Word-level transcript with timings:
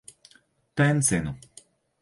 Tencinu. 0.75 1.31